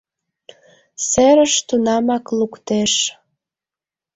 Серыш 1.07 1.53
тунамак 1.67 2.25
луктеш 2.37 2.93